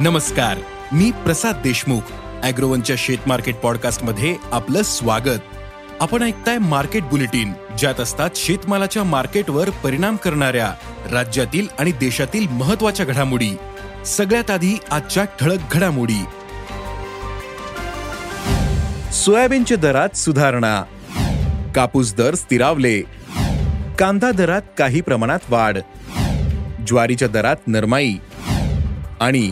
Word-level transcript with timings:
नमस्कार 0.00 0.58
मी 0.92 1.10
प्रसाद 1.10 1.54
देशमुख 1.56 2.00
अॅग्रोवनच्या 2.42 2.96
शेत 2.98 3.18
मार्केट 3.26 3.56
पॉडकास्टमध्ये 3.56 4.36
आपलं 4.52 4.82
स्वागत. 4.82 5.40
आपण 6.00 6.22
ऐकताय 6.22 6.58
मार्केट 6.58 7.02
बुलेटिन 7.02 7.52
ज्यात 7.78 8.00
असतात 8.00 8.30
शेतमालाच्या 8.36 9.04
मार्केटवर 9.04 9.70
परिणाम 9.70 10.16
करणाऱ्या 10.16 10.74
राज्यातील 11.12 11.66
आणि 11.78 11.92
देशातील 11.92 12.48
महत्त्वाच्या 12.48 13.06
घडामोडी. 13.06 13.50
सगळ्यात 14.06 14.50
आधी 14.50 14.78
आजच्या 14.90 15.24
ठळक 15.24 15.58
घडामोडी. 15.72 16.24
सोयाबीनच्या 19.12 19.76
दरात 19.76 20.16
सुधारणा. 20.16 20.82
कापूस 21.74 22.14
दर 22.14 22.34
स्थिरावले. 22.34 23.00
कांदा 23.98 24.30
दरात 24.30 24.62
काही 24.78 25.00
प्रमाणात 25.00 25.40
वाढ. 25.48 25.78
ज्वारीच्या 26.86 27.28
दरात 27.28 27.56
नरमाई. 27.66 28.14
आणि 29.20 29.50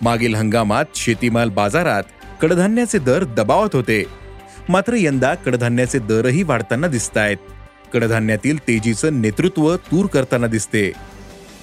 मागील 0.00 0.34
हंगामात 0.34 0.84
शेतीमाल 0.94 1.50
बाजारात 1.50 2.02
कडधान्याचे 2.42 2.98
दर 2.98 3.24
दबावत 3.24 3.74
होते. 3.74 4.04
मात्र 4.68 4.94
यंदा 4.98 5.34
कडधान्याचे 5.34 5.98
दरही 5.98 6.42
वाढताना 6.42 6.86
दिसत 6.86 7.16
आहेत 7.16 7.36
कडधान्यातील 7.92 8.58
तेजीचं 8.58 9.20
नेतृत्व 9.22 9.76
तूर 9.76 10.06
करताना 10.06 10.46
दिसते. 10.46 10.90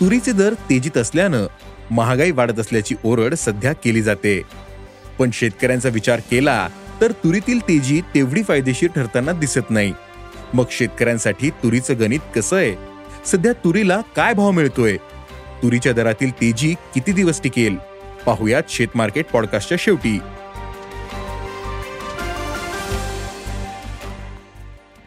तुरीचे 0.02 0.31
दर 0.31 0.53
तेजीत 0.53 0.97
असल्यानं 0.97 1.47
महागाई 1.91 2.31
वाढत 2.31 2.59
असल्याची 2.59 2.95
ओरड 3.03 3.33
सध्या 3.33 3.73
केली 3.73 4.02
जाते. 4.02 4.41
पण 5.19 5.30
शेतकऱ्यांचा 5.33 5.89
विचार 5.89 6.19
केला 6.19 6.67
तर 7.02 7.11
तुरीतील 7.11 7.59
तेजी 7.59 8.02
तेवढी 8.16 8.44
फायदेशीर 8.44 8.89
ठरताना 8.95 9.31
दिसत 9.31 9.69
नाही. 9.69 9.94
मग 10.53 10.63
शेतकऱ्यांसाठी 10.72 11.50
तुरीचं 11.50 12.00
गणित 12.00 12.19
कसं 12.36 12.56
आहे? 12.56 12.75
सध्या 13.25 13.52
तुरीला 13.53 14.02
काय 14.16 14.33
भाव 14.33 14.52
मिळतोय? 14.52 14.97
तुरीच्या 15.63 15.94
दरातील 15.94 16.31
तेजी 16.31 16.73
किती 16.94 17.11
दिवस 17.11 17.41
टिकेल? 17.41 17.94
पाहुयात 18.26 18.64
शेतमार्केट 18.70 19.26
पॉडकास्टच्या 19.26 19.78
शेवटी. 19.81 20.20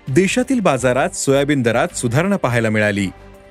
देशातील 0.09 0.61
बाजारात 0.61 1.11
सोयाबीन 1.11 1.63
दरात 1.63 1.97
सुधारणा 1.97 2.37
पाहायला 2.37 2.71
मिळाली. 2.71 3.09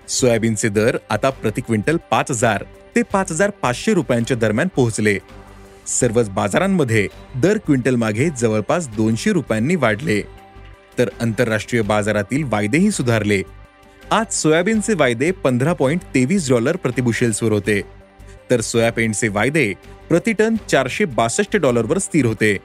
सोयाबीनचे 0.08 0.70
दर 0.70 0.98
आता 1.10 1.30
प्रति 1.30 1.62
क्विंटल 1.62 1.98
पाच 2.12 2.32
हजार 2.32 2.64
ते 2.96 3.02
पाच 3.02 3.32
हजार 3.32 3.50
पाचशे 3.50 3.94
रुपयांच्या 3.94 4.38
दरम्यान 4.38 4.68
पोहोचले. 4.76 5.18
सर्वच 5.88 6.30
बाजारांमध्ये 6.30 7.08
दर 7.36 7.58
क्विंटल 7.58 7.96
मागे 7.96 8.30
जवळपास 8.30 8.88
दोनशे 8.88 9.32
रुपयांनी 9.32 9.76
वाढले. 9.76 10.22
तर 10.98 11.10
आंतरराष्ट्रीय 11.22 11.82
बाजारातील 11.82 12.44
वायदेही 12.44 12.92
सुधारले. 12.92 13.42
आज 14.12 14.34
सोयाबीनचे 14.34 14.94
वायदे 14.94 15.32
पंधरा 15.32 15.74
पॉइंट 15.74 16.02
तेवीस 16.16 16.50
डॉलर 16.50 16.76
प्रतिबुशेल्सवर 16.76 17.52
होते. 17.52 17.82
तर 18.50 18.62
सोयाबीनचे 18.62 19.28
वायदे 19.28 19.72
प्रतिटन 20.10 20.56
चारशे 20.70 21.06
बासष्ट 21.06 21.58
डॉलरवर 21.58 21.98
स्थिर 21.98 22.26
होते. 22.26 22.58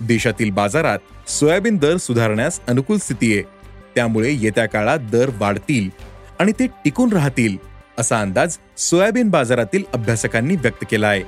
देशातील 0.00 0.50
बाजारात 0.50 1.30
सोयाबीन 1.30 1.76
दर 1.76 1.96
सुधारण्यास 1.96 2.60
अनुकूल 2.68 2.98
स्थिती 2.98 3.32
आहे. 3.34 3.42
त्यामुळे 3.94 4.32
येत्या 4.32 4.66
काळात 4.66 5.10
दर 5.12 5.30
वाढतील 5.38 5.88
आणि 6.40 6.52
ते 6.58 6.66
टिकून 6.84 7.12
राहतील 7.12 7.56
असा 7.98 8.20
अंदाज 8.20 8.56
सोयाबीन 8.78 9.30
बाजारातील 9.30 9.84
अभ्यासकांनी 9.94 10.56
व्यक्त 10.56 10.84
केला 10.90 11.08
आहे 11.08 11.22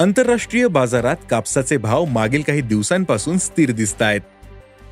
आंतरराष्ट्रीय 0.00 0.66
बाजारात 0.66 1.16
कापसाचे 1.30 1.76
भाव 1.76 2.04
मागील 2.04 2.42
काही 2.42 2.60
दिवसांपासून 2.60 3.38
स्थिर 3.38 3.70
दिसत 3.70 4.02
आहेत 4.02 4.20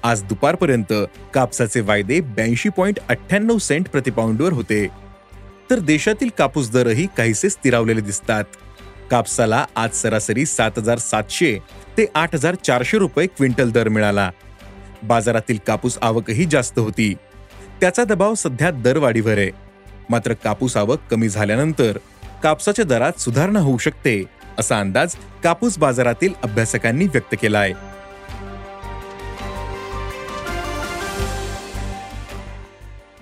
आज 0.09 0.23
दुपारपर्यंत 0.23 0.93
कापसाचे 1.35 1.81
वायदे 1.81 2.21
ब्याऐंशी 2.21 2.69
पॉईंट 2.69 2.99
अठ्ठ्याण्णव 3.09 3.59
सेंट 3.59 3.89
प्रतिपाऊंडवर 3.89 4.53
होते. 4.53 4.87
तर 5.71 5.79
देशातील 5.79 6.29
कापूस 6.39 6.71
दरही 6.71 7.07
काहीसे 7.17 7.51
स्थिरावलेले 7.51 8.01
दिसतात. 8.01 8.45
कापसाला 9.11 9.65
आज 9.77 9.95
सरासरी 9.95 10.47
सात 10.47 10.79
हजार 10.79 10.99
सातशे 10.99 11.59
ते 11.99 12.07
आठ 12.15 12.35
हजार 12.35 12.55
चारशे 12.55 12.99
रुपये 12.99 13.27
क्विंटल 13.27 13.71
दर 13.71 13.89
मिळाला. 13.89 14.31
बाजारातील 15.03 15.59
कापूस 15.67 15.99
आवकही 16.03 16.45
जास्त 16.45 16.79
होती. 16.79 17.13
त्याचा 17.81 18.05
दबाव 18.05 18.35
सध्या 18.35 18.71
दरवाढीवर 18.71 19.39
आहे. 19.39 19.51
मात्र 20.11 20.33
कापूस 20.45 20.77
आवक 20.77 21.01
कमी 21.11 21.29
झाल्यानंतर 21.29 21.99
कापसाच्या 22.43 22.85
दरात 22.85 23.21
सुधारणा 23.21 23.61
होऊ 23.61 23.79
शकते 23.79 24.23
असा 24.59 24.81
अंदाज 24.81 25.17
कापूस 25.45 25.79
बाजारातील 25.79 26.33
अभ्यासकांनी 26.43 27.05
व्यक्त 27.05 27.35
केला 27.43 27.59
आहे 27.59 27.98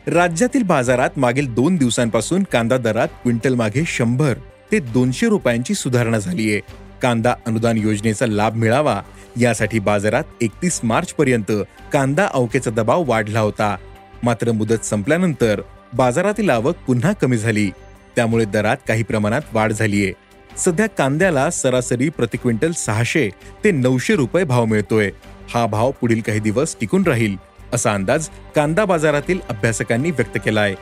राज्यातील 0.06 0.62
बाजारात 0.62 1.18
मागील 1.18 1.54
दोन 1.54 1.76
दिवसांपासून 1.76 2.42
कांदा 2.52 2.76
दरात 2.76 3.08
क्विंटल 3.22 3.54
मागे 3.54 3.82
शंभर 3.86 4.34
ते 4.72 4.78
दोनशे 4.78 5.28
रुपयांची 5.28 5.74
सुधारणा 5.74 6.18
झाली 6.18 6.50
आहे 6.52 6.60
कांदा 7.02 7.34
अनुदान 7.46 7.76
योजनेचा 7.76 8.26
लाभ 8.26 8.54
मिळावा 8.54 9.00
यासाठी 9.40 9.78
बाजारात 9.78 10.24
एकतीस 10.40 10.80
मार्च 10.82 11.12
पर्यंत 11.12 11.52
कांदा 11.92 12.26
अवकेचा 12.34 12.70
दबाव 12.70 13.04
वाढला 13.06 13.40
होता. 13.40 13.76
मात्र 14.22 14.52
मुदत 14.52 14.84
संपल्यानंतर 14.84 15.60
बाजारातील 15.94 16.50
आवक 16.50 16.76
पुन्हा 16.86 17.12
कमी 17.12 17.36
झाली. 17.36 17.70
त्यामुळे 18.16 18.44
दरात 18.44 18.76
काही 18.88 19.02
प्रमाणात 19.02 19.42
वाढ 19.52 19.72
झालीय. 19.72 20.12
सध्या 20.56 20.86
कांद्याला 20.86 21.50
सरासरी 21.50 22.08
प्रति 22.08 22.36
क्विंटल 22.36 22.72
सहाशे 22.72 23.28
ते 23.64 23.70
नऊशे 23.70 24.16
रुपये 24.16 24.44
भाव 24.44 24.64
मिळतोय. 24.64 25.10
हा 25.54 25.66
भाव 25.66 25.90
पुढील 25.90 26.20
काही 26.20 26.40
दिवस 26.40 26.76
टिकून 26.80 27.02
राहील 27.02 27.36
असा 27.72 27.94
अंदाज 27.94 28.28
कांदा 28.54 28.84
बाजारातील 28.84 29.40
अभ्यासकांनी 29.48 30.10
व्यक्त 30.10 30.38
केला 30.44 30.60
आहे 30.60 30.74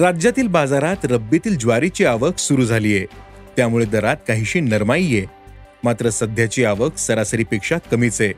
राज्यातील 0.00 0.46
बाजारात 0.48 1.04
रब्बीतील 1.04 1.56
ज्वारीची 1.56 2.04
आवक 2.04 2.38
सुरू 2.38 2.64
झालीय. 2.64 3.04
त्यामुळे 3.56 3.84
दरात 3.84 4.16
काहीशी 4.28 4.60
नरमाई 4.60 5.04
आहे 5.04 5.24
मात्र 5.84 6.10
सध्याची 6.10 6.64
आवक 6.64 6.96
सरासरीपेक्षा 6.96 7.78
कमीच. 7.90 8.20
आहे 8.20 8.32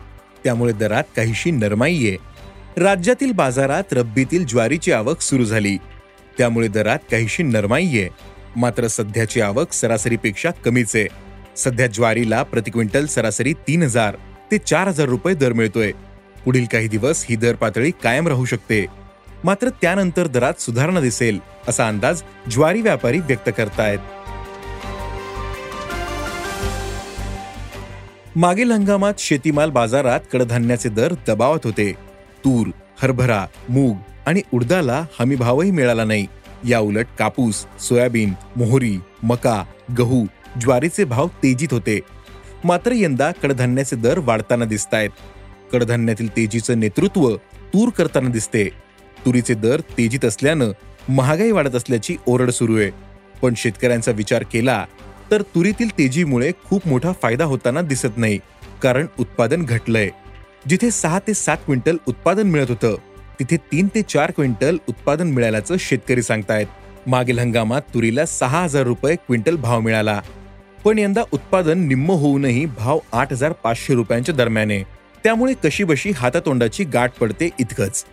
त्यामुळे 0.45 0.73
दरात 0.73 1.05
काहीशी 1.17 1.51
नरमाई 1.51 1.97
आहे 1.97 2.17
राज्यातील 2.83 3.33
बाजारात 3.33 3.93
रब्बीतील 3.93 4.47
ज्वारीची 4.47 4.93
आवक 4.93 5.21
सुरू 5.21 5.45
झाली. 5.45 5.77
त्यामुळे 6.39 6.69
दरात 6.69 6.99
काहीशी 7.11 7.43
नरमाई 7.43 7.87
आहे 7.87 8.09
मात्र 8.57 8.87
सध्याची 8.87 9.41
आवक 9.41 9.73
सरासरीपेक्षा 9.73 10.51
कमीच. 10.51 10.97
आहे 10.97 11.24
सध्या 11.57 11.87
ज्वारीला 11.87 12.43
प्रति 12.43 12.71
क्विंटल 12.71 13.07
सरासरी 13.07 13.53
तीन 13.53 13.83
हजार 13.83 14.17
ते 14.51 14.59
चार 14.59 14.89
हजार 14.89 15.07
रुपये 15.07 15.35
दर 15.35 15.53
मिळतोय. 15.53 15.93
पुढील 16.45 16.65
काही 16.73 16.89
दिवस 16.89 17.27
ही 17.29 17.37
दर 17.37 17.55
पातळी 17.55 17.91
कायम 18.03 18.29
राहू 18.29 18.45
शकते. 18.45 18.87
मात्र 19.45 19.69
त्यानंतर 19.69 20.27
दरात 20.27 20.61
सुधारणा 20.61 21.01
दिसेल 21.01 21.39
असा 21.69 21.89
अंदाज 21.89 22.23
ज्वारी 22.51 22.81
व्यापारी 22.81 23.19
व्यक्त 23.19 23.51
करतायत. 23.57 23.99
मागील 28.37 28.73
हंगामात 28.73 29.15
शेतीमाल 29.19 29.71
बाजारात 29.71 30.21
कडधान्याचे 30.33 30.89
दर 30.89 31.15
दबावत 31.29 31.61
होते. 31.65 31.93
तूर 32.45 32.67
हरभरा 33.03 33.47
मूग 33.69 33.97
आणि 34.27 34.41
उडदाला 34.53 35.05
हमीभावही 35.21 35.71
मिळाला 35.71 36.05
नाही. 36.05 36.27
या 36.69 36.79
उलट 36.81 37.07
कापूस 37.19 37.65
सोयाबीन 37.81 38.33
मोहरी 38.57 38.97
मका 39.23 39.63
गहू 39.99 40.25
ज्वारीचे 40.61 41.05
भाव 41.05 41.29
तेजीत 41.43 41.73
होते. 41.73 42.01
मात्र 42.65 42.93
यंदा 42.95 43.31
कडधान्याचे 43.43 43.97
दर 43.97 44.19
वाढताना 44.19 44.65
दिसत 44.65 44.95
आहेत 44.95 45.11
कडधान्यातील 45.73 46.29
तेजीचं 46.37 46.81
नेतृत्व 46.81 47.35
तूर 47.75 47.89
करताना 47.89 48.29
दिसते. 48.29 48.69
तुरीचे 49.27 49.55
दर 49.55 49.81
तेजीत 49.99 50.25
असल्यानं 50.25 50.71
महागाई 51.09 51.51
वाढत 51.51 51.75
असल्याची 51.75 52.17
ओरड 52.27 52.51
सुरू 52.51 52.77
आहे. 52.77 52.91
पण 53.43 53.55
शेतकऱ्यांचा 53.57 54.13
विचार 54.13 54.45
केला 54.53 54.85
तर 55.31 55.43
तुरीतील 55.43 55.89
तेजीमुळे 55.99 56.51
खूप 56.65 56.87
मोठा 56.89 57.13
फायदा 57.23 57.45
होताना 57.45 57.81
दिसत 57.83 58.17
नाही 58.17 58.39
कारण 58.83 59.07
उत्पादन 59.19 59.63
घटलंय. 59.63 60.09
जिथे 60.69 60.91
सहा 60.91 61.19
ते 61.19 61.35
सात 61.35 61.57
क्विंटल 61.57 61.97
उत्पादन 62.07 62.47
मिळत 62.47 62.71
होतं 62.71 62.97
तिथे 63.39 63.57
तीन 63.57 63.89
ते 63.95 64.03
चार 64.03 64.31
क्विंटल 64.31 64.77
उत्पादन 64.89 65.27
मिळाल्याचं 65.27 65.77
शेतकरी 65.81 66.23
सांगतायत. 66.23 66.67
मागील 67.07 67.39
हंगामात 67.39 67.83
तुरीला 67.95 68.27
सहा 68.27 68.63
हजार 68.63 68.83
रुपये 68.83 69.17
क्विंटल 69.17 69.57
भाव 69.57 69.81
मिळाला. 69.81 70.21
पण 70.85 70.99
यंदा 70.99 71.23
उत्पादन 71.33 71.79
निम्म 71.79 72.11
होऊनही 72.11 72.67
भाव 72.67 72.99
आठ 73.13 73.33
हजार 73.33 73.53
पाचशे 73.53 73.95
रुपयांच्या 73.95 74.35
दरम्यान. 74.35 74.71
आहे 74.71 74.83
त्यामुळे 75.25 75.55
कशीबशी 75.65 76.11
हातातोंडाची 76.11 76.85
गाठ 76.85 77.13
पडते 77.13 77.51
इतकंच. 77.61 78.05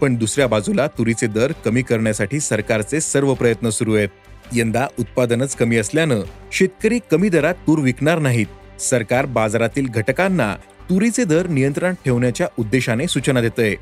पण 0.00 0.14
दुसऱ्या 0.14 0.46
बाजूला 0.46 0.86
तुरीचे 0.86 1.26
दर 1.26 1.52
कमी 1.64 1.82
करण्यासाठी 1.82 2.40
सरकारचे 2.40 3.00
सर्व 3.00 3.34
प्रयत्न 3.34 3.68
सुरू 3.68 3.94
आहेत. 3.94 4.08
यंदा 4.52 4.86
उत्पादनच 4.98 5.56
कमी 5.56 5.76
असल्यानं 5.76 6.20
शेतकरी 6.52 6.98
कमी 7.10 7.28
दरात 7.28 7.54
तूर 7.54 7.78
विकणार 7.78 8.18
नाहीत. 8.18 8.80
सरकार 8.80 9.26
बाजारातील 9.26 9.86
घटकांना 9.86 10.56
तुरीचे 10.90 11.24
दर 11.24 11.46
नियंत्रणात 11.46 11.94
ठेवण्याच्या 12.04 12.46
उद्देशाने 12.58 13.06
सूचना 13.06 13.40
देतंय. 13.40 13.74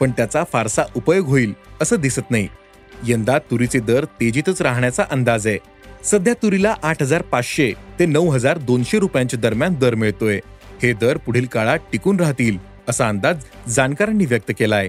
पण 0.00 0.10
त्याचा 0.10 0.44
फारसा 0.52 0.82
उपयोग 0.96 1.26
होईल 1.26 1.54
असं 1.82 1.96
दिसत 1.96 2.30
नाही. 2.30 2.48
यंदा 3.06 3.38
तुरीचे 3.38 3.78
दर 3.78 4.04
तेजीतच 4.04 4.62
राहण्याचा 4.62 5.04
अंदाज 5.10 5.46
आहे. 5.46 5.58
सध्या 6.04 6.34
तुरीला 6.34 6.74
आठ 6.82 7.02
हजार 7.02 7.22
पाचशे 7.22 7.72
ते 7.98 8.06
नऊ 8.06 8.30
हजार 8.30 8.58
दोनशे 8.58 8.98
रुपयांच्या 8.98 9.38
दरम्यान 9.38 9.74
दर 9.74 9.94
मिळतोय. 9.94 10.40
हे 10.82 10.92
दर 10.92 11.16
पुढील 11.16 11.46
काळात 11.46 11.78
टिकून 11.92 12.20
राहतील 12.20 12.58
असा 12.88 13.08
अंदाज 13.08 13.44
जाणकारांनी 13.68 14.26
व्यक्त 14.26 14.52
केलाय. 14.58 14.88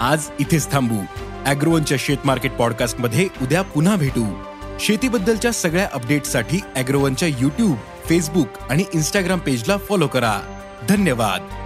आज 0.00 0.24
इथेच 0.40 0.70
थांबू. 0.70 0.98
अॅग्रोवनच्या 1.46 1.98
शेत 2.00 2.16
मार्केट 2.24 2.52
पॉडकास्टमध्ये 2.52 3.28
उद्या 3.42 3.62
पुन्हा 3.62 3.96
भेटू. 3.96 4.42
शेतीबद्दलच्या 4.80 5.52
सगळ्या 5.52 5.88
अपडेटसाठी 5.92 6.60
अॅग्रोवनच्या 6.76 7.28
युट्यूब 7.28 7.76
फेसबुक 8.08 8.46
आणि 8.70 8.84
इंस्टाग्राम 8.94 9.38
पेजला 9.38 9.76
फॉलो 9.76 10.06
करा. 10.06 10.40
धन्यवाद. 10.88 11.65